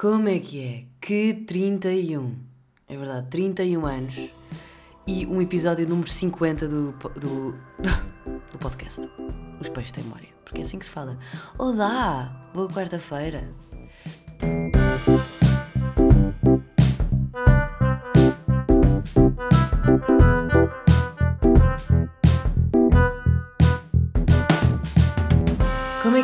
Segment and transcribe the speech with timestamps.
[0.00, 0.84] Como é que é?
[1.00, 2.36] Que 31.
[2.88, 4.30] É verdade, 31 anos
[5.08, 7.52] e um episódio número 50 do, do,
[8.52, 9.10] do podcast.
[9.60, 10.28] Os peixes têm memória.
[10.44, 11.18] Porque é assim que se fala.
[11.58, 12.48] Olá!
[12.54, 13.50] Boa quarta-feira!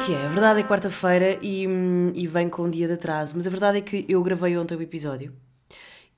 [0.04, 0.26] Que é?
[0.26, 3.50] A verdade é quarta-feira e, hum, e vem com um dia de atraso, mas a
[3.50, 5.34] verdade é que eu gravei ontem o episódio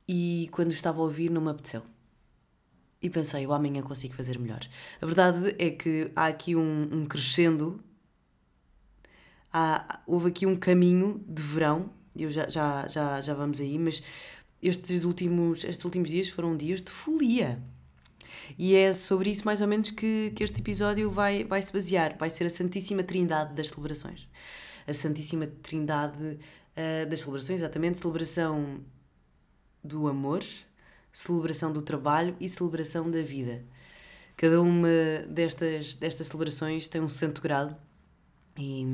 [0.08, 1.82] e quando estava a ouvir não me apeteceu.
[3.00, 4.60] E pensei, eu amanhã consigo fazer melhor.
[5.00, 7.78] A verdade é que há aqui um, um crescendo,
[9.52, 14.02] há, houve aqui um caminho de verão, eu já, já, já, já vamos aí, mas
[14.60, 17.62] estes últimos, estes últimos dias foram dias de folia.
[18.58, 22.16] E é sobre isso, mais ou menos, que, que este episódio vai, vai se basear.
[22.18, 24.28] Vai ser a Santíssima Trindade das celebrações.
[24.86, 28.80] A Santíssima Trindade uh, das celebrações, exatamente, celebração
[29.82, 30.42] do amor,
[31.12, 33.64] celebração do trabalho e celebração da vida.
[34.36, 34.88] Cada uma
[35.28, 37.76] destas, destas celebrações tem um santo grado.
[38.58, 38.84] E,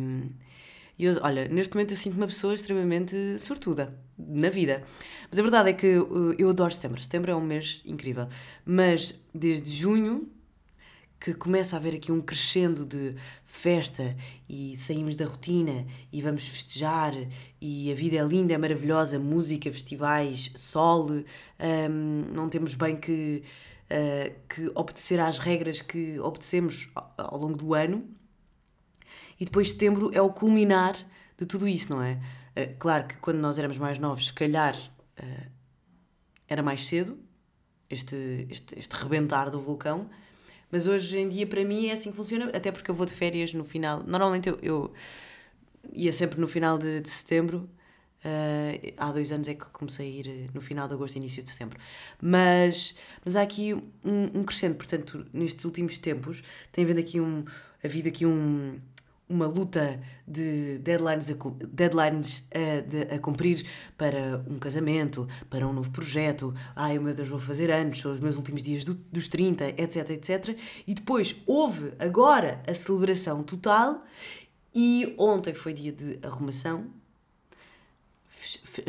[0.98, 4.82] e eu, olha, neste momento eu sinto uma pessoa extremamente sortuda na vida.
[5.30, 7.00] Mas a verdade é que uh, eu adoro setembro.
[7.00, 8.28] Setembro é um mês incrível.
[8.64, 10.30] Mas desde junho
[11.22, 13.14] que começa a haver aqui um crescendo de
[13.44, 14.16] festa
[14.48, 17.14] e saímos da rotina e vamos festejar
[17.60, 23.44] e a vida é linda, é maravilhosa, música, festivais, sol, um, não temos bem que,
[23.88, 28.04] uh, que obedecer às regras que obedecemos ao, ao longo do ano.
[29.38, 30.94] E depois setembro é o culminar
[31.38, 32.20] de tudo isso, não é?
[32.56, 35.50] Uh, claro que quando nós éramos mais novos, se calhar uh,
[36.48, 37.18] era mais cedo,
[37.88, 40.08] este, este, este rebentar do vulcão,
[40.70, 43.14] mas hoje em dia para mim é assim que funciona, até porque eu vou de
[43.14, 44.02] férias no final.
[44.06, 44.92] Normalmente eu, eu
[45.92, 47.68] ia sempre no final de, de setembro.
[48.24, 51.50] Uh, há dois anos é que comecei a ir no final de agosto, início de
[51.50, 51.78] setembro.
[52.20, 53.82] Mas, mas há aqui um,
[54.32, 57.44] um crescente, portanto, nestes últimos tempos, tem havido aqui um,
[57.82, 58.80] havido aqui um,
[59.32, 61.34] uma luta de deadlines a,
[61.66, 63.66] deadlines a, de, a cumprir
[63.96, 66.54] para um casamento, para um novo projeto.
[66.76, 70.10] Ai meu Deus, vou fazer anos, são os meus últimos dias do, dos 30, etc,
[70.10, 70.58] etc.
[70.86, 74.04] E depois houve agora a celebração total
[74.74, 76.90] e ontem foi dia de arrumação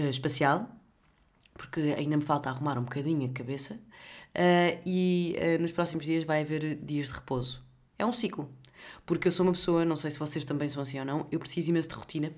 [0.09, 0.69] espacial,
[1.53, 3.75] porque ainda me falta arrumar um bocadinho a cabeça.
[4.35, 7.63] Uh, e uh, nos próximos dias vai haver dias de repouso.
[7.99, 8.49] É um ciclo
[9.05, 11.39] porque eu sou uma pessoa, não sei se vocês também são assim ou não, eu
[11.39, 12.31] preciso imenso de rotina.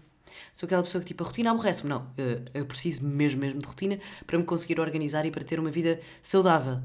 [0.54, 1.90] Sou aquela pessoa que tipo, a rotina aborrece-me.
[1.90, 5.60] Não, eh, eu preciso mesmo, mesmo de rotina para me conseguir organizar e para ter
[5.60, 6.82] uma vida saudável.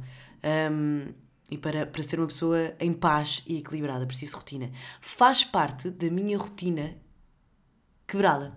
[0.72, 1.12] Um,
[1.50, 4.70] e para, para ser uma pessoa em paz e equilibrada, preciso de rotina.
[5.00, 6.96] Faz parte da minha rotina
[8.06, 8.56] quebrá-la.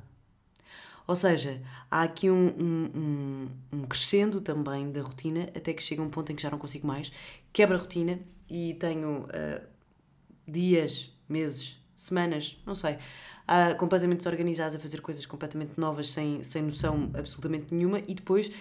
[1.05, 6.01] Ou seja, há aqui um, um, um, um, crescendo também da rotina até que chega
[6.01, 7.11] um ponto em que já não consigo mais,
[7.51, 9.72] quebra a rotina e tenho uh,
[10.47, 16.61] dias, meses, semanas, não sei, uh, completamente desorganizados a fazer coisas completamente novas sem, sem
[16.61, 18.51] noção absolutamente nenhuma e depois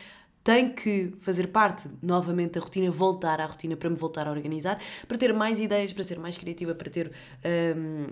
[0.45, 4.81] tem que fazer parte novamente da rotina, voltar à rotina para me voltar a organizar,
[5.07, 7.13] para ter mais ideias, para ser mais criativa, para ter
[7.77, 8.09] um,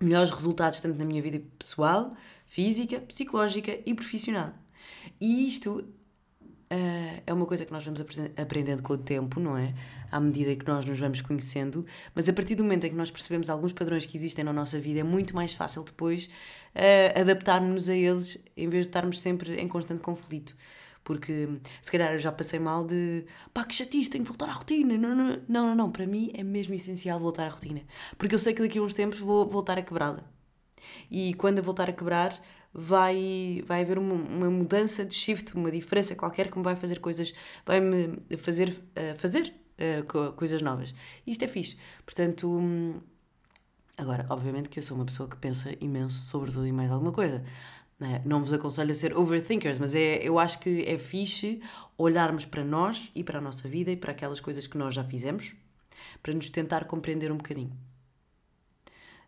[0.00, 2.10] melhores resultados tanto na minha vida pessoal,
[2.46, 4.52] física, psicológica e profissional.
[5.18, 5.82] E isto
[6.72, 8.00] uh, é uma coisa que nós vamos
[8.36, 9.74] aprendendo com o tempo, não é?
[10.10, 11.84] À medida que nós nos vamos conhecendo,
[12.14, 14.78] mas a partir do momento em que nós percebemos alguns padrões que existem na nossa
[14.78, 19.60] vida, é muito mais fácil depois uh, adaptarmos-nos a eles em vez de estarmos sempre
[19.60, 20.54] em constante conflito.
[21.04, 21.48] Porque
[21.80, 24.96] se calhar eu já passei mal de pá, que chatice, tenho que voltar à rotina.
[24.96, 25.90] Não, não, não, não, não.
[25.90, 27.82] Para mim é mesmo essencial voltar à rotina.
[28.16, 30.22] Porque eu sei que daqui a uns tempos vou voltar a quebrá-la.
[31.10, 32.32] E quando eu voltar a quebrar,
[32.72, 37.00] vai, vai haver uma, uma, mudança de shift, uma diferença qualquer que me vai fazer
[37.00, 37.34] coisas,
[37.66, 40.94] vai-me fazer uh, fazer uh, coisas novas.
[41.26, 41.76] Isto é fixe.
[42.04, 43.00] Portanto, hum,
[43.96, 47.12] agora, obviamente que eu sou uma pessoa que pensa imenso sobre tudo e mais alguma
[47.12, 47.44] coisa.
[47.98, 48.22] Não, é?
[48.24, 51.60] não vos aconselho a ser overthinkers, mas é, eu acho que é fixe
[51.96, 55.04] olharmos para nós e para a nossa vida e para aquelas coisas que nós já
[55.04, 55.54] fizemos
[56.22, 57.72] para nos tentar compreender um bocadinho.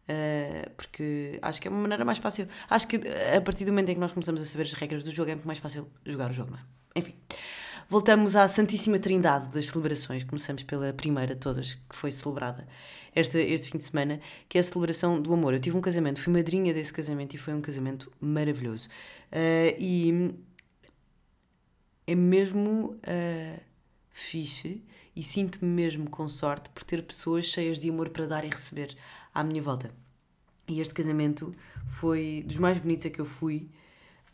[0.08, 0.74] Uh,
[1.43, 2.46] acho que é uma maneira mais fácil.
[2.69, 3.00] Acho que
[3.37, 5.35] a partir do momento em que nós começamos a saber as regras do jogo é
[5.35, 6.62] muito mais fácil jogar o jogo, não é?
[6.96, 7.14] Enfim,
[7.88, 10.23] voltamos à Santíssima Trindade das celebrações.
[10.25, 12.67] Começamos pela primeira de todas, que foi celebrada
[13.14, 15.55] este, este fim de semana, que é a celebração do amor.
[15.55, 18.88] Eu tive um casamento, fui madrinha desse casamento e foi um casamento maravilhoso.
[19.32, 20.35] Uh, e
[22.06, 23.61] é mesmo uh,
[24.11, 24.85] fixe
[25.17, 28.97] e sinto-me mesmo com sorte por ter pessoas cheias de amor para dar e receber
[29.32, 30.04] à minha volta.
[30.66, 31.55] E este casamento
[31.87, 33.69] foi dos mais bonitos a que eu fui.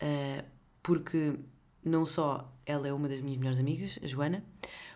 [0.01, 0.43] Uh,
[0.81, 1.35] porque
[1.83, 4.43] não só ela é uma das minhas melhores amigas, a Joana,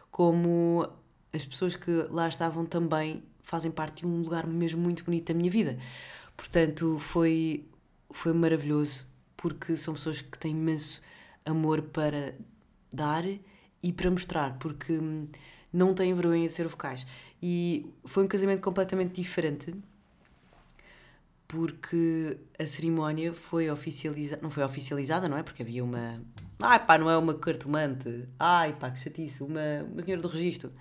[0.09, 0.87] como
[1.33, 5.37] as pessoas que lá estavam também fazem parte de um lugar mesmo muito bonito da
[5.37, 5.77] minha vida.
[6.35, 7.67] Portanto, foi,
[8.11, 9.05] foi maravilhoso,
[9.37, 11.01] porque são pessoas que têm imenso
[11.45, 12.35] amor para
[12.91, 13.23] dar
[13.83, 14.99] e para mostrar, porque
[15.71, 17.05] não têm vergonha de ser vocais.
[17.41, 19.75] E foi um casamento completamente diferente,
[21.47, 25.44] porque a cerimónia foi oficializada, não foi oficializada, não é?
[25.44, 26.21] Porque havia uma.
[26.62, 28.27] Ai pá, não é uma cartomante.
[28.39, 30.71] Ai pá, que chatice, uma, uma senhora do registro.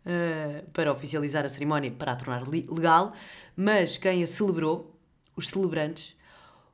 [0.00, 3.12] Uh, para oficializar a cerimónia, para a tornar legal,
[3.54, 4.98] mas quem a celebrou,
[5.36, 6.16] os celebrantes,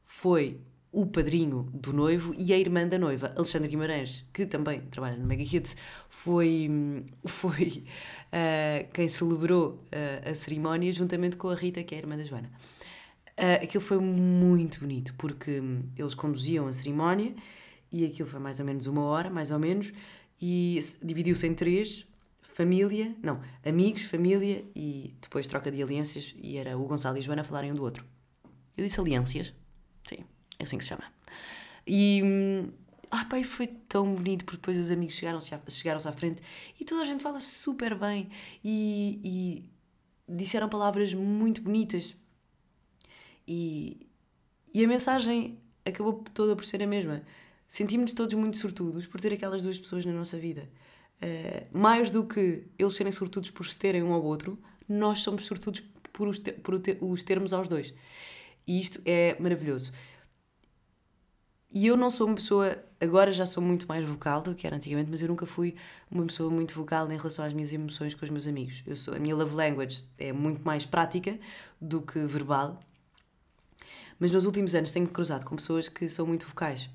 [0.04, 0.60] foi
[0.92, 5.26] o padrinho do noivo e a irmã da noiva, Alexandre Guimarães, que também trabalha no
[5.26, 5.76] Mega Hits,
[6.08, 7.84] foi, foi
[8.28, 12.24] uh, quem celebrou uh, a cerimónia juntamente com a Rita, que é a irmã da
[12.24, 12.50] Joana.
[13.38, 17.34] Uh, aquilo foi muito bonito, porque um, eles conduziam a cerimónia
[17.92, 19.92] e aquilo foi mais ou menos uma hora, mais ou menos,
[20.40, 22.06] e dividiu-se em três,
[22.42, 27.22] família, não, amigos, família e depois troca de alianças e era o Gonçalo e a
[27.22, 28.04] Joana falarem um do outro.
[28.76, 29.52] Eu disse alianças?
[30.08, 30.24] Sim,
[30.58, 31.04] é assim que se chama.
[31.86, 32.22] E.
[33.10, 36.42] Ah, pai, foi tão bonito porque depois os amigos chegaram-se chegaram à frente
[36.80, 38.28] e toda a gente fala super bem
[38.64, 39.20] e,
[40.28, 42.16] e disseram palavras muito bonitas.
[43.46, 44.06] E,
[44.72, 47.22] e a mensagem acabou toda por ser a mesma.
[47.68, 50.68] Sentimos-nos todos muito sortudos por ter aquelas duas pessoas na nossa vida.
[51.22, 54.58] Uh, mais do que eles serem sortudos por se terem um ao outro,
[54.88, 55.82] nós somos sortudos
[56.12, 57.92] por os, ter, por os termos aos dois.
[58.66, 59.92] E isto é maravilhoso.
[61.72, 64.76] E eu não sou uma pessoa, agora já sou muito mais vocal do que era
[64.76, 65.74] antigamente, mas eu nunca fui
[66.10, 68.82] uma pessoa muito vocal em relação às minhas emoções com os meus amigos.
[68.86, 71.38] Eu sou, a minha love language é muito mais prática
[71.80, 72.80] do que verbal.
[74.18, 76.90] Mas nos últimos anos tenho cruzado com pessoas que são muito vocais.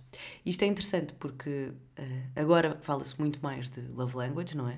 [0.46, 4.76] Isto é interessante porque uh, agora fala-se muito mais de love language, não é?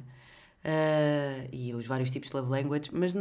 [0.66, 3.14] Uh, e os vários tipos de love language, mas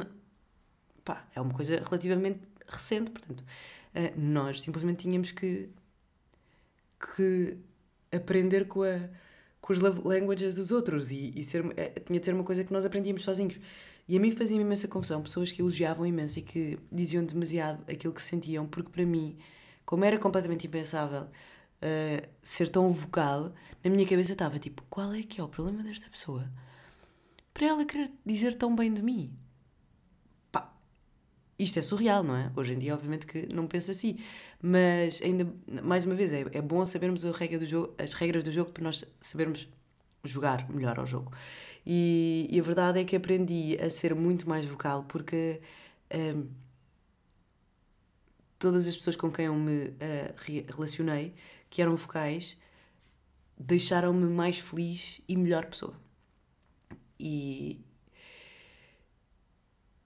[1.04, 5.70] pá, é uma coisa relativamente recente, portanto, uh, nós simplesmente tínhamos que
[7.16, 7.58] que
[8.12, 9.08] aprender com, a,
[9.60, 11.62] com os languages dos outros e, e ser,
[12.06, 13.58] tinha de ser uma coisa que nós aprendíamos sozinhos.
[14.12, 18.12] E a mim fazia-me imensa confusão pessoas que elogiavam imenso e que diziam demasiado aquilo
[18.12, 19.38] que sentiam, porque para mim,
[19.87, 25.23] como era completamente impensável uh, ser tão vocal, na minha cabeça estava tipo: qual é
[25.23, 26.47] que é o problema desta pessoa?
[27.55, 29.35] Para ela querer dizer tão bem de mim
[31.59, 32.50] isto é surreal, não é?
[32.56, 34.19] Hoje em dia, obviamente, que não pensa assim.
[34.61, 35.47] Mas, ainda,
[35.82, 38.73] mais uma vez, é, é bom sabermos a regra do jogo, as regras do jogo
[38.73, 39.69] para nós sabermos
[40.25, 41.32] jogar melhor ao jogo.
[41.84, 45.61] E, e a verdade é que aprendi a ser muito mais vocal porque
[46.14, 46.49] um,
[48.58, 51.34] todas as pessoas com quem eu me uh, relacionei,
[51.69, 52.56] que eram vocais,
[53.58, 56.00] deixaram-me mais feliz e melhor pessoa.
[57.19, 57.85] E,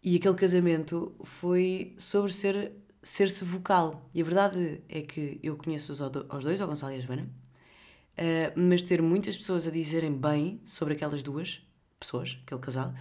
[0.03, 2.73] e aquele casamento foi sobre ser
[3.03, 4.11] ser-se vocal.
[4.13, 7.23] E a verdade é que eu conheço os aos dois, ao Gonçalo e a Joana,
[7.23, 11.66] uh, mas ter muitas pessoas a dizerem bem sobre aquelas duas
[11.99, 12.95] pessoas, aquele casal,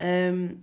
[0.00, 0.58] um,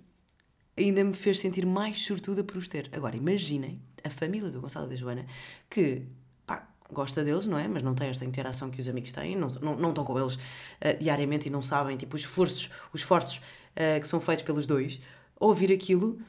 [0.78, 2.90] ainda me fez sentir mais sortuda por os ter.
[2.92, 5.26] Agora, imaginem a família do Gonçalo e da Joana,
[5.70, 6.04] que
[6.46, 7.68] pá, gosta deles, não é?
[7.68, 10.36] Mas não tem esta interação que os amigos têm, não, não, não estão com eles
[10.36, 14.68] uh, diariamente e não sabem tipo, os esforços, os esforços uh, que são feitos pelos
[14.68, 15.00] dois
[15.40, 16.20] ouvir aquilo,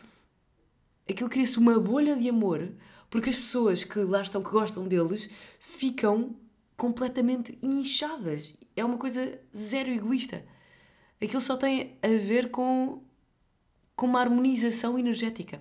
[1.09, 2.69] aquilo cria-se uma bolha de amor,
[3.11, 5.29] porque as pessoas que lá estão, que gostam deles,
[5.59, 6.37] ficam
[6.77, 8.55] completamente inchadas.
[8.77, 10.45] É uma coisa zero egoísta.
[11.23, 13.03] Aquilo só tem a ver com,
[13.97, 15.61] com uma harmonização energética.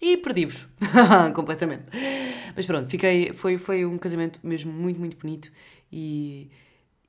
[0.00, 0.66] E perdi-vos.
[1.34, 1.84] completamente.
[2.56, 5.50] Mas pronto, fiquei, foi, foi um casamento mesmo muito, muito bonito
[5.92, 6.50] e,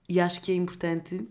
[0.08, 1.26] e acho que é importante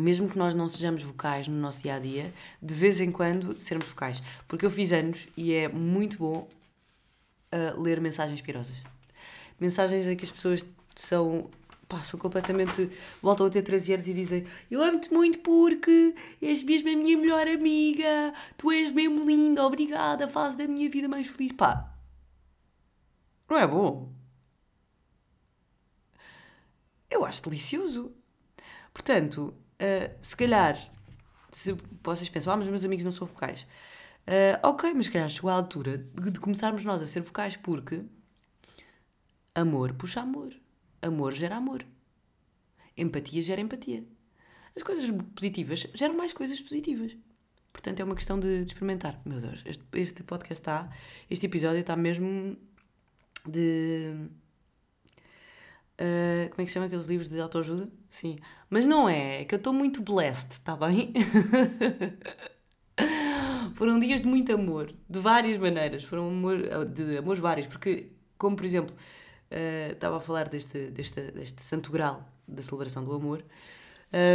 [0.00, 3.60] mesmo que nós não sejamos vocais no nosso dia a dia, de vez em quando
[3.60, 4.22] sermos vocais.
[4.48, 6.48] Porque eu fiz anos e é muito bom
[7.52, 8.82] uh, ler mensagens pirosas.
[9.60, 11.50] Mensagens em que as pessoas são.
[11.90, 12.90] Pá, são completamente.
[13.20, 17.18] voltam a ter 13 anos e dizem: Eu amo-te muito porque és mesmo a minha
[17.18, 21.52] melhor amiga, tu és mesmo linda, obrigada, faz da minha vida mais feliz.
[21.52, 21.92] Pá,
[23.48, 24.12] não é bom?
[27.10, 28.14] Eu acho delicioso.
[28.94, 30.76] Portanto, Uh, se calhar,
[31.50, 33.62] se vocês pensam, ah, mas meus amigos não são vocais.
[34.26, 37.56] Uh, ok, mas se calhar chegou a altura de, de começarmos nós a ser vocais
[37.56, 38.04] porque
[39.54, 40.52] amor puxa amor.
[41.02, 41.84] Amor gera amor.
[42.96, 44.04] Empatia gera empatia.
[44.76, 47.16] As coisas positivas geram mais coisas positivas.
[47.72, 49.20] Portanto, é uma questão de, de experimentar.
[49.24, 50.90] Meu Deus, este, este podcast está.
[51.30, 52.56] Este episódio está mesmo
[53.46, 54.28] de.
[56.00, 57.88] Uh, como é que se chama aqueles livros de autoajuda?
[58.08, 58.38] Sim.
[58.68, 61.12] Mas não é, é que eu estou muito blessed, está bem?
[63.74, 66.04] Foram dias de muito amor, de várias maneiras.
[66.04, 68.94] Foram amor, de amores vários, porque, como por exemplo,
[69.50, 73.44] uh, estava a falar deste, deste, deste santo grau da celebração do amor,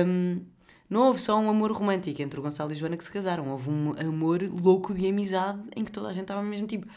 [0.07, 0.41] um,
[0.89, 3.49] não houve só um amor romântico entre o Gonçalo e a Joana que se casaram,
[3.49, 6.87] houve um amor louco de amizade em que toda a gente estava mesmo tipo.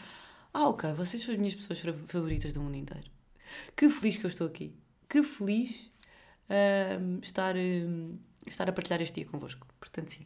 [0.53, 3.09] Ah, ok, vocês são as minhas pessoas favoritas do mundo inteiro.
[3.75, 4.75] Que feliz que eu estou aqui.
[5.07, 5.91] Que feliz
[6.49, 9.67] uh, estar, uh, estar a partilhar este dia convosco.
[9.79, 10.25] Portanto, sim.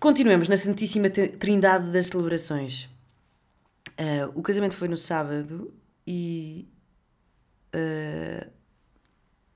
[0.00, 2.88] Continuemos na Santíssima Trindade das Celebrações.
[3.98, 5.72] Uh, o casamento foi no sábado
[6.06, 6.68] e
[7.74, 8.50] uh,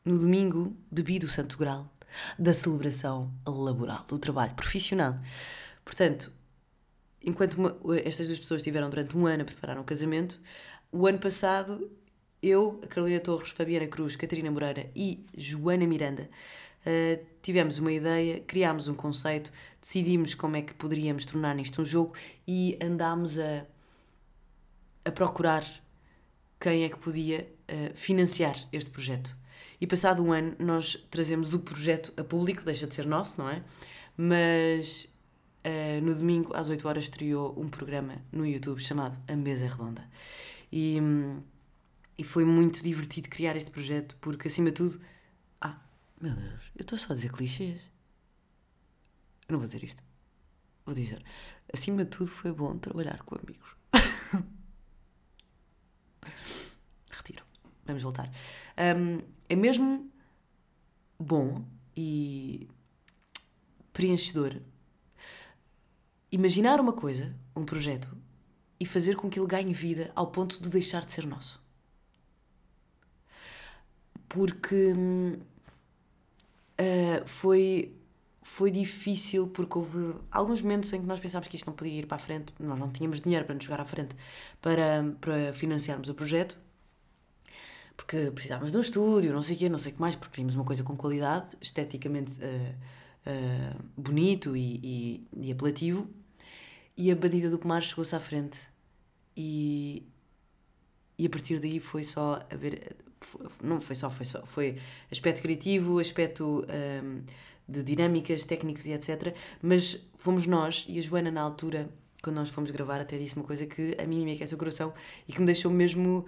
[0.05, 1.91] no domingo bebi do Santo Grau
[2.39, 5.19] da celebração laboral, do trabalho profissional.
[5.85, 6.33] Portanto,
[7.25, 10.41] enquanto uma, estas duas pessoas estiveram durante um ano a preparar um casamento,
[10.91, 11.91] o ano passado
[12.43, 16.31] eu, a Carolina Torres, Fabiana Cruz, Catarina Moreira e Joana Miranda
[16.87, 21.85] uh, tivemos uma ideia, criámos um conceito, decidimos como é que poderíamos tornar isto um
[21.85, 22.15] jogo
[22.47, 23.67] e andámos a,
[25.05, 25.65] a procurar
[26.61, 29.37] quem é que podia uh, financiar este projeto.
[29.81, 33.49] E passado um ano, nós trazemos o projeto a público, deixa de ser nosso, não
[33.49, 33.63] é?
[34.17, 35.09] Mas
[35.65, 40.09] uh, no domingo, às 8 horas, estreou um programa no YouTube chamado A Mesa Redonda.
[40.73, 40.99] E,
[42.19, 45.01] e foi muito divertido criar este projeto, porque acima de tudo.
[45.61, 45.81] Ah,
[46.21, 47.89] meu Deus, eu estou só a dizer clichês.
[49.49, 50.03] Eu não vou dizer isto.
[50.85, 51.23] Vou dizer.
[51.73, 53.78] Acima de tudo, foi bom trabalhar com amigos.
[57.89, 58.31] Vamos voltar.
[58.97, 60.11] Um, é mesmo
[61.19, 61.65] bom
[61.97, 62.69] e
[63.95, 64.61] preenchedor
[66.31, 68.15] imaginar uma coisa, um projeto,
[68.79, 71.61] e fazer com que ele ganhe vida ao ponto de deixar de ser nosso.
[74.29, 74.93] Porque
[76.79, 77.97] uh, foi,
[78.43, 82.07] foi difícil, porque houve alguns momentos em que nós pensámos que isto não podia ir
[82.07, 84.15] para a frente, nós não tínhamos dinheiro para nos jogar à frente
[84.61, 86.68] para, para financiarmos o projeto
[87.99, 90.31] porque precisávamos de um estúdio, não sei o quê, não sei o que mais, porque
[90.31, 92.75] queríamos uma coisa com qualidade, esteticamente uh,
[93.27, 96.09] uh, bonito e, e, e, apelativo.
[96.97, 98.61] E a Bandida do Pomar chegou-se à frente
[99.37, 100.09] e,
[101.19, 102.97] e a partir daí foi só a ver.
[103.61, 104.47] Não foi só, foi só.
[104.47, 104.79] Foi
[105.11, 107.25] aspecto criativo, aspecto um, ehm,
[107.69, 109.37] de dinâmicas, técnicos e etc.
[109.61, 111.91] Mas fomos nós e a Joana, na altura,
[112.23, 114.95] quando nós fomos gravar, até disse uma coisa que a mim me aquece o coração
[115.27, 116.25] e que me deixou mesmo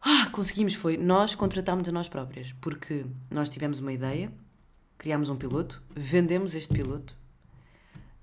[0.00, 0.96] ah, conseguimos, foi.
[0.96, 4.32] Nós contratámos a nós próprias, porque nós tivemos uma ideia,
[4.96, 7.16] criámos um piloto, vendemos este piloto,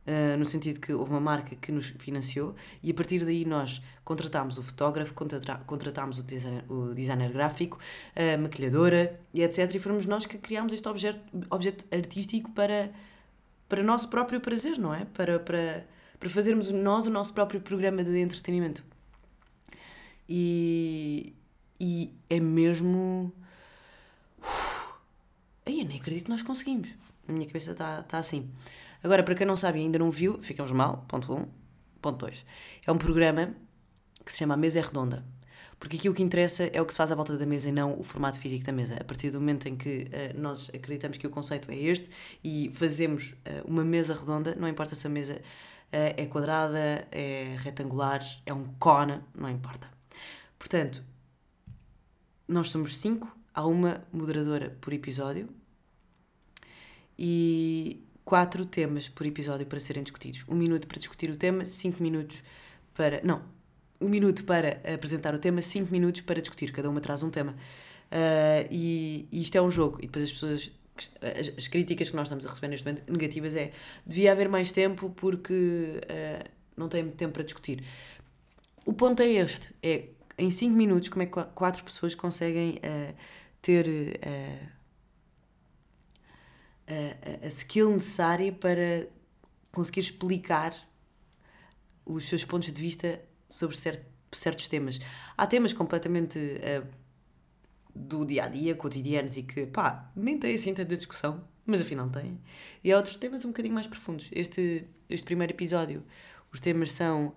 [0.07, 3.81] uh, no sentido que houve uma marca que nos financiou, e a partir daí nós
[4.03, 5.13] contratámos o fotógrafo,
[5.65, 7.77] contratámos o designer, o designer gráfico,
[8.15, 9.75] a maquilhadora e etc.
[9.75, 12.89] E fomos nós que criámos este objeto, objeto artístico para,
[13.67, 15.05] para nosso próprio prazer, não é?
[15.05, 15.85] Para, para,
[16.19, 18.83] para fazermos nós o nosso próprio programa de entretenimento.
[20.27, 21.35] E,
[21.79, 23.31] e é mesmo.
[25.65, 26.89] Ai, eu nem acredito que nós conseguimos.
[27.27, 28.49] Na minha cabeça está tá assim.
[29.03, 31.05] Agora, para quem não sabe e ainda não viu, ficamos mal.
[31.07, 31.37] Ponto 1.
[31.37, 31.47] Um.
[32.01, 32.45] Ponto 2.
[32.85, 33.55] É um programa
[34.23, 35.25] que se chama A Mesa é Redonda.
[35.79, 37.71] Porque aqui o que interessa é o que se faz à volta da mesa e
[37.71, 38.95] não o formato físico da mesa.
[38.99, 42.09] A partir do momento em que uh, nós acreditamos que o conceito é este
[42.43, 45.39] e fazemos uh, uma mesa redonda, não importa se a mesa uh,
[45.91, 49.89] é quadrada, é retangular, é um cone, não importa.
[50.57, 51.03] Portanto,
[52.47, 55.49] nós somos cinco, há uma moderadora por episódio
[57.17, 60.43] e quatro temas por episódio para serem discutidos.
[60.47, 62.43] Um minuto para discutir o tema, cinco minutos
[62.93, 63.21] para.
[63.23, 63.41] Não,
[64.01, 66.71] um minuto para apresentar o tema, cinco minutos para discutir.
[66.71, 67.53] Cada uma traz um tema.
[68.11, 69.97] Uh, e, e, isto é um jogo.
[69.99, 70.71] E depois as pessoas.
[71.21, 73.73] As, as, críticas que nós estamos a receber neste momento negativas é
[74.05, 77.83] devia haver mais tempo porque uh, não tem tempo para discutir.
[78.85, 83.15] O ponto é este: é em 5 minutos, como é que quatro pessoas conseguem uh,
[83.61, 84.69] ter uh,
[86.87, 89.07] a, a skill necessária para
[89.71, 90.73] conseguir explicar
[92.05, 94.99] os seus pontos de vista sobre certo, certos temas.
[95.37, 96.87] Há temas completamente uh,
[97.95, 102.09] do dia a dia, cotidianos e que, pá, nem tem assim tanta discussão, mas afinal
[102.09, 102.39] tem.
[102.83, 104.29] E há outros temas um bocadinho mais profundos.
[104.33, 106.03] Este, este primeiro episódio,
[106.51, 107.33] os temas são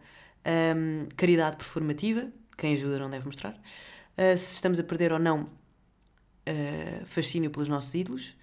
[0.76, 3.52] um, caridade performativa, quem ajuda não deve mostrar.
[3.52, 8.34] Uh, se estamos a perder ou não uh, fascínio pelos nossos ídolos.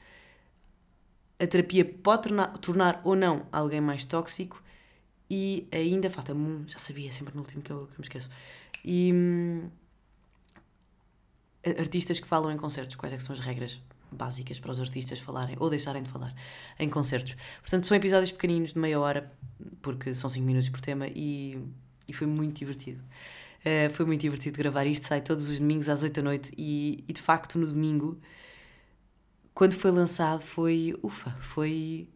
[1.38, 4.64] A terapia pode tornar, tornar ou não alguém mais tóxico.
[5.30, 6.34] E ainda falta
[6.68, 8.30] já sabia, sempre no último que eu, que eu me esqueço.
[8.84, 9.70] E hum,
[11.80, 13.82] artistas que falam em concertos, quais é são as regras
[14.12, 16.34] básicas para os artistas falarem ou deixarem de falar
[16.80, 17.36] em concertos.
[17.60, 19.32] Portanto, são episódios pequeninos de meia hora,
[19.82, 21.60] porque são 5 minutos por tema e,
[22.08, 23.02] e foi muito divertido.
[23.66, 27.04] Uh, foi muito divertido gravar isto, sai todos os domingos às 8 da noite e,
[27.08, 28.20] e de facto no domingo,
[29.56, 32.08] quando foi lançado, foi ufa, foi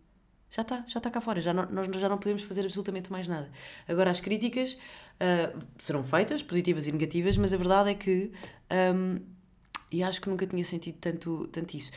[0.51, 3.27] já está, já está cá fora, já não, nós já não podemos fazer absolutamente mais
[3.27, 3.51] nada.
[3.87, 8.31] Agora, as críticas uh, serão feitas, positivas e negativas, mas a verdade é que,
[8.95, 9.19] um,
[9.91, 11.91] e acho que nunca tinha sentido tanto, tanto isso,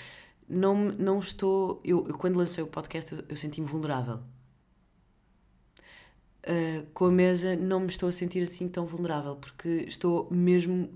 [0.49, 1.81] não, não estou.
[1.83, 4.21] Eu, eu quando lancei o podcast, eu, eu senti-me vulnerável.
[6.45, 10.91] Uh, com a mesa, não me estou a sentir assim tão vulnerável, porque estou mesmo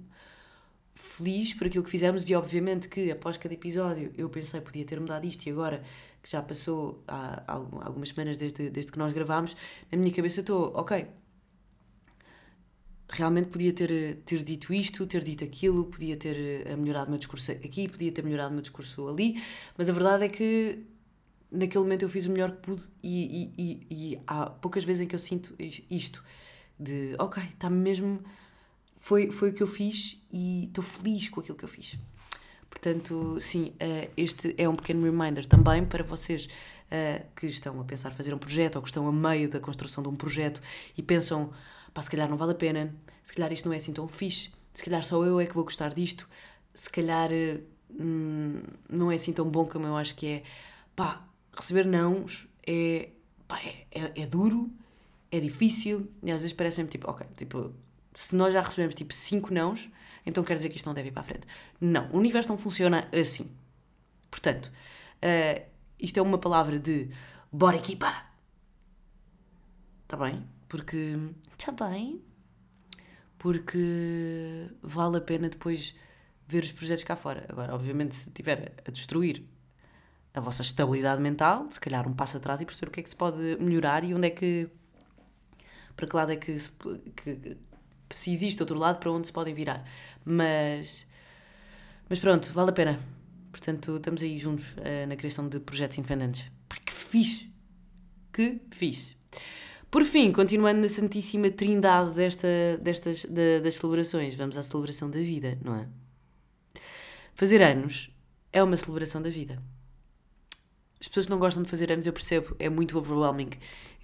[0.96, 4.98] feliz por aquilo que fizemos e obviamente que após cada episódio eu pensei podia ter
[4.98, 5.82] mudado isto e agora
[6.22, 9.54] que já passou há algumas semanas desde, desde que nós gravámos,
[9.92, 11.06] na minha cabeça estou, ok,
[13.08, 17.52] realmente podia ter, ter dito isto, ter dito aquilo, podia ter melhorado o meu discurso
[17.52, 19.40] aqui, podia ter melhorado o meu discurso ali,
[19.76, 20.82] mas a verdade é que
[21.50, 25.02] naquele momento eu fiz o melhor que pude e, e, e, e há poucas vezes
[25.02, 25.54] em que eu sinto
[25.90, 26.22] isto,
[26.78, 28.20] de ok, está mesmo
[28.96, 31.96] foi, foi o que eu fiz e estou feliz com aquilo que eu fiz.
[32.68, 37.84] Portanto, sim, uh, este é um pequeno reminder também para vocês uh, que estão a
[37.84, 40.60] pensar fazer um projeto ou que estão a meio da construção de um projeto
[40.96, 41.50] e pensam,
[41.94, 44.50] pá, se calhar não vale a pena, se calhar isto não é assim tão fixe,
[44.74, 46.28] se calhar só eu é que vou gostar disto,
[46.74, 47.30] se calhar
[47.90, 48.60] hum,
[48.90, 50.42] não é assim tão bom como eu acho que é.
[50.94, 51.26] Pá,
[51.56, 53.10] receber nãos é,
[53.46, 54.70] pá, é, é, é duro,
[55.30, 57.72] é difícil e às vezes parece-me tipo, ok, tipo,
[58.12, 59.90] se nós já recebemos tipo 5 nãos,
[60.25, 61.46] então quer dizer que isto não deve ir para a frente.
[61.80, 63.50] Não, o universo não funciona assim.
[64.30, 65.66] Portanto, uh,
[66.00, 67.10] isto é uma palavra de
[67.52, 68.10] bora equipa!
[70.02, 70.44] Está bem?
[70.68, 71.18] Porque.
[71.50, 72.22] Está bem?
[73.38, 75.94] Porque vale a pena depois
[76.46, 77.44] ver os projetos cá fora.
[77.48, 79.44] Agora, obviamente, se estiver a destruir
[80.37, 83.09] a vossa estabilidade mental, se calhar um passo atrás e perceber o que é que
[83.09, 84.68] se pode melhorar e onde é que.
[85.96, 86.59] Para que lado é que,
[87.16, 87.57] que,
[88.11, 89.83] se existe outro lado para onde se podem virar.
[90.22, 91.07] Mas,
[92.07, 93.01] mas pronto, vale a pena.
[93.51, 96.51] Portanto, estamos aí juntos uh, na criação de projetos independentes.
[96.68, 97.51] Pá, que fixe!
[98.31, 99.16] Que fixe!
[99.90, 102.46] Por fim, continuando na Santíssima Trindade desta,
[102.79, 105.88] destas, de, das celebrações, vamos à celebração da vida, não é?
[107.35, 108.11] Fazer anos
[108.53, 109.62] é uma celebração da vida.
[111.00, 113.50] As pessoas que não gostam de fazer anos, eu percebo, é muito overwhelming.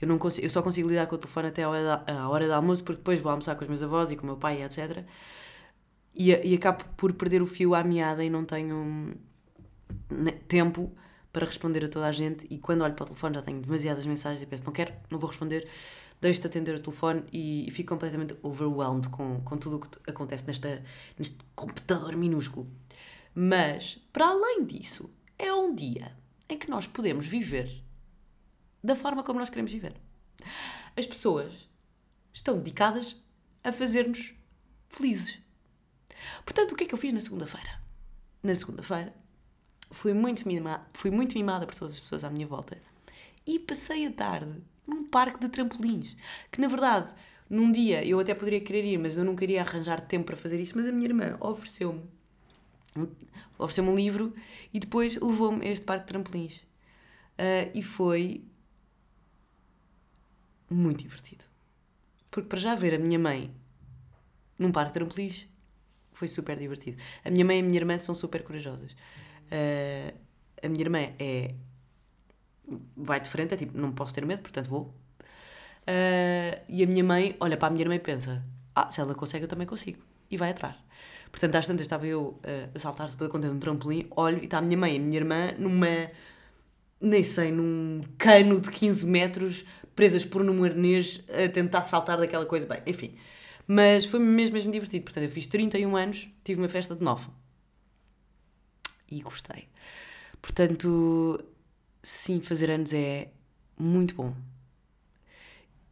[0.00, 2.46] Eu, não consigo, eu só consigo lidar com o telefone até à hora, à hora
[2.46, 4.62] do almoço, porque depois vou almoçar com os meus avós e com o meu pai,
[4.62, 5.04] etc.
[6.14, 9.14] E, e acabo por perder o fio à meada e não tenho
[10.46, 10.92] tempo
[11.32, 12.46] para responder a toda a gente.
[12.50, 15.18] E quando olho para o telefone já tenho demasiadas mensagens e penso, não quero, não
[15.18, 15.66] vou responder,
[16.20, 20.46] deixo-te atender o telefone e, e, fico completamente overwhelmed com, com tudo o que acontece
[20.46, 20.82] nesta,
[21.18, 22.68] neste computador minúsculo.
[23.34, 27.68] Mas, para além disso, é um dia em que nós podemos viver
[28.82, 29.94] da forma como nós queremos viver.
[30.96, 31.68] As pessoas
[32.32, 33.16] estão dedicadas
[33.62, 34.34] a fazer-nos
[34.88, 35.38] felizes.
[36.44, 37.80] Portanto, o que é que eu fiz na segunda-feira?
[38.42, 39.14] Na segunda-feira,
[39.90, 40.42] fui muito,
[40.92, 42.76] fui muito mimada por todas as pessoas à minha volta
[43.46, 46.16] e passei a tarde num parque de trampolins.
[46.50, 47.14] Que na verdade,
[47.48, 50.60] num dia eu até poderia querer ir, mas eu não queria arranjar tempo para fazer
[50.60, 50.76] isso.
[50.76, 52.02] Mas a minha irmã ofereceu-me
[53.58, 54.34] ofereceu-me um livro
[54.72, 56.56] e depois levou-me a este parque de trampolins.
[57.38, 58.44] Uh, e foi
[60.68, 61.44] muito divertido.
[62.30, 63.54] Porque para já ver a minha mãe
[64.58, 65.46] num parque de trampolins
[66.12, 67.00] foi super divertido.
[67.24, 68.92] A minha mãe e a minha irmã são super corajosas.
[68.92, 70.16] Uh,
[70.62, 71.54] a minha irmã é.
[72.96, 74.94] vai de frente, é tipo, não posso ter medo, portanto vou.
[75.82, 79.14] Uh, e a minha mãe olha para a minha irmã e pensa: ah, se ela
[79.14, 80.02] consegue, eu também consigo.
[80.30, 80.76] E vai atrás.
[81.32, 84.58] Portanto, às tantas estava eu uh, a saltar toda contente no trampolim, olho e está
[84.58, 86.10] a minha mãe e a minha irmã numa.
[87.00, 89.64] nem sei, num cano de 15 metros,
[89.96, 92.66] presas por um arnês a tentar saltar daquela coisa.
[92.66, 93.16] Bem, enfim.
[93.66, 95.04] Mas foi mesmo, mesmo divertido.
[95.04, 97.28] Portanto, eu fiz 31 anos, tive uma festa de 9.
[99.10, 99.68] E gostei.
[100.40, 101.42] Portanto,
[102.02, 103.30] sim, fazer anos é
[103.78, 104.34] muito bom.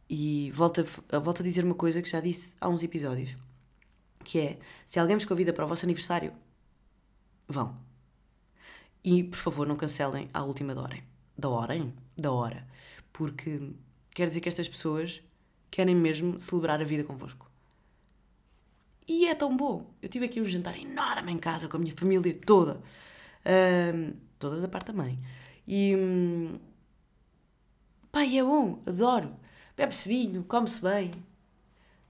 [0.07, 3.35] E volto a, volto a dizer uma coisa que já disse há uns episódios
[4.23, 6.33] que é, se alguém vos convida para o vosso aniversário,
[7.47, 7.77] vão.
[9.03, 10.97] E, por favor, não cancelem à última da hora.
[11.37, 11.93] Da hora, hein?
[12.17, 12.67] Da hora.
[13.11, 13.71] Porque
[14.11, 15.21] quer dizer que estas pessoas
[15.69, 17.49] querem mesmo celebrar a vida convosco.
[19.07, 19.91] E é tão bom.
[20.01, 22.81] Eu tive aqui um jantar enorme em casa com a minha família toda.
[23.45, 25.17] Um, toda da parte da mãe.
[25.67, 25.95] E.
[25.95, 26.59] Um,
[28.11, 29.35] pá, e é bom, adoro.
[29.75, 31.11] Bebe-se vinho, come-se bem,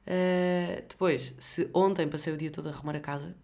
[0.07, 3.35] Uh, depois, se ontem passei o dia todo a arrumar a casa,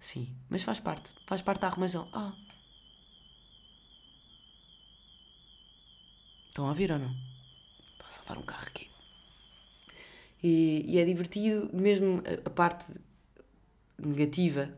[0.00, 1.12] Sim, mas faz parte.
[1.26, 2.08] Faz parte da arrumação.
[2.12, 2.32] Ah.
[6.48, 7.14] Estão a ouvir ou não?
[7.92, 8.90] Estou a saltar um carro aqui.
[10.42, 12.94] E, e é divertido, mesmo a, a parte
[13.98, 14.72] negativa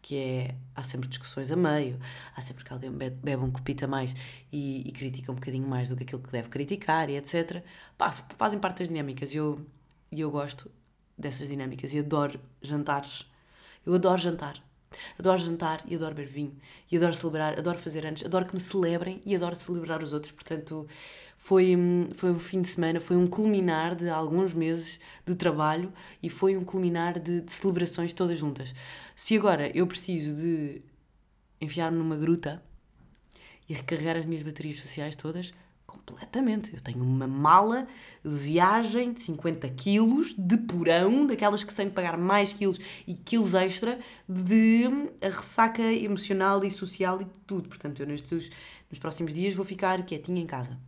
[0.00, 1.98] que é há sempre discussões a meio,
[2.34, 4.14] há sempre que alguém bebe, um copita mais
[4.50, 7.62] e, e, critica um bocadinho mais do que aquilo que deve criticar e etc.
[7.98, 9.30] Pá, fazem parte das dinâmicas
[10.10, 10.70] e eu, gosto
[11.16, 13.26] dessas dinâmicas e adoro jantares.
[13.84, 14.62] Eu adoro jantar.
[15.18, 16.56] Adoro jantar e adoro beber vinho
[16.90, 20.32] e adoro celebrar, adoro fazer anos, adoro que me celebrem e adoro celebrar os outros.
[20.32, 20.86] Portanto,
[21.36, 21.76] foi,
[22.14, 25.92] foi um fim de semana, foi um culminar de alguns meses de trabalho
[26.22, 28.74] e foi um culminar de, de celebrações todas juntas.
[29.14, 30.80] Se agora eu preciso de
[31.60, 32.62] enfiar-me numa gruta
[33.68, 35.52] e recarregar as minhas baterias sociais todas,
[35.88, 36.72] completamente.
[36.72, 37.88] Eu tenho uma mala
[38.22, 43.54] de viagem de 50 quilos de porão, daquelas que têm pagar mais quilos e quilos
[43.54, 43.98] extra,
[44.28, 44.84] de
[45.20, 47.68] a ressaca emocional e social e tudo.
[47.68, 48.50] Portanto, eu nestes,
[48.90, 50.78] nos próximos dias vou ficar quietinha em casa.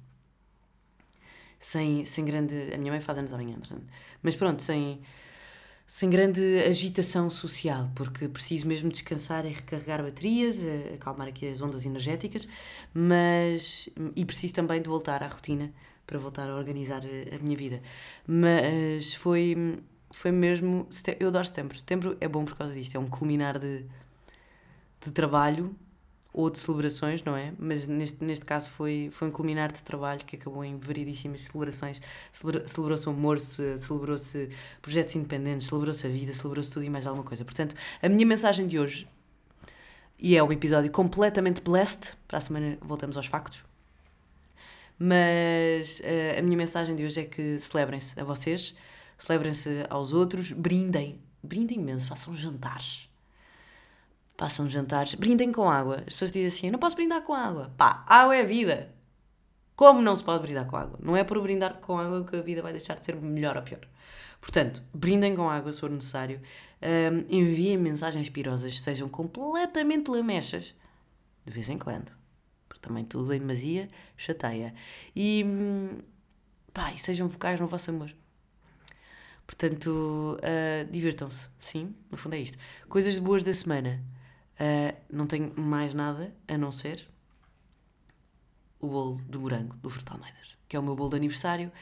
[1.58, 2.54] Sem, sem grande.
[2.72, 3.84] A minha mãe faz anos amanhã, portanto.
[4.22, 5.00] Mas pronto, sem
[5.90, 10.58] sem grande agitação social, porque preciso mesmo descansar e recarregar baterias,
[10.94, 12.46] acalmar aqui as ondas energéticas,
[12.94, 15.72] mas e preciso também de voltar à rotina
[16.06, 17.82] para voltar a organizar a minha vida.
[18.24, 20.86] Mas foi foi mesmo,
[21.18, 21.76] eu adoro setembro.
[21.76, 23.84] Setembro é bom por causa disto, é um culminar de
[25.04, 25.74] de trabalho
[26.32, 27.52] ou de celebrações, não é?
[27.58, 32.00] Mas neste, neste caso foi, foi um culminar de trabalho que acabou em veridíssimas celebrações.
[32.32, 34.48] Celebrou-se o amor, celebrou-se
[34.80, 37.44] projetos independentes, celebrou-se a vida, celebrou-se tudo e mais alguma coisa.
[37.44, 39.08] Portanto, a minha mensagem de hoje,
[40.18, 43.64] e é um episódio completamente blessed, para a semana voltamos aos factos,
[44.98, 48.76] mas uh, a minha mensagem de hoje é que celebrem-se a vocês,
[49.18, 53.09] celebrem-se aos outros, brindem, brindem imenso, façam jantares
[54.40, 55.96] passam jantares, brindem com água.
[56.06, 57.70] As pessoas dizem assim: eu não posso brindar com água.
[57.76, 58.90] Pá, água é vida.
[59.76, 60.98] Como não se pode brindar com água?
[61.02, 63.62] Não é por brindar com água que a vida vai deixar de ser melhor ou
[63.62, 63.80] pior.
[64.40, 66.40] Portanto, brindem com água se for necessário.
[66.82, 70.74] Um, enviem mensagens pirosas, sejam completamente lamechas,
[71.44, 72.10] de vez em quando.
[72.66, 74.72] Porque também tudo em demasia chateia.
[75.14, 75.98] E, hum,
[76.72, 78.10] pá, e sejam vocais no vosso amor.
[79.46, 81.50] Portanto, uh, divirtam-se.
[81.60, 82.56] Sim, no fundo é isto.
[82.88, 84.02] Coisas boas da semana.
[84.60, 87.08] Uh, não tenho mais nada a não ser
[88.78, 91.72] o bolo de morango do Frutal Almeidas, que é o meu bolo de aniversário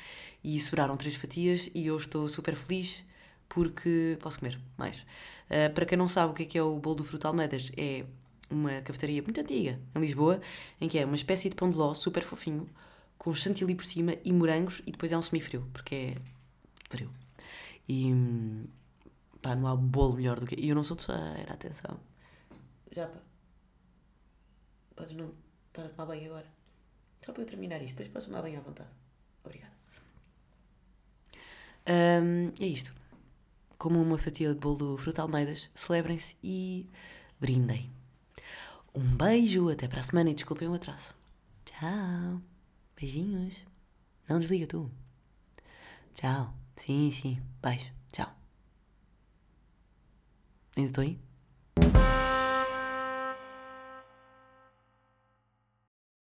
[0.45, 3.05] e sobraram três fatias e eu estou super feliz
[3.49, 5.01] porque posso comer mais.
[5.51, 7.73] Uh, para quem não sabe o que é, que é o bolo do Frutal Almeidas,
[7.77, 8.05] é
[8.49, 10.41] uma cafetaria muito antiga em Lisboa,
[10.81, 12.69] em que é uma espécie de pão de ló super fofinho,
[13.19, 16.15] com chantilly por cima e morangos e depois é um semifrio, porque é
[16.89, 17.11] frio.
[17.89, 18.15] E
[19.43, 20.55] pá, não há bolo melhor do que.
[20.55, 20.97] E eu não sou
[21.37, 21.99] era atenção.
[22.93, 23.19] Já, pá.
[24.97, 25.33] Podes não
[25.69, 26.47] estar a tomar banho agora.
[27.25, 28.91] Só para eu terminar isto, depois podes tomar banho à vontade.
[29.45, 29.73] Obrigada.
[31.89, 32.95] Um, é isto.
[33.77, 36.89] Como uma fatia de bolo Fruta Almeidas, celebrem-se e
[37.41, 37.91] brindem.
[38.95, 41.15] Um beijo, até para a semana e desculpem o atraso.
[41.65, 42.43] Tchau.
[42.97, 43.65] Beijinhos.
[44.29, 44.91] Não desliga tu.
[46.15, 46.53] Tchau.
[46.77, 47.41] Sim, sim.
[47.63, 47.93] Beijo.
[48.13, 48.35] Tchau.
[50.77, 51.28] Ainda estou aí?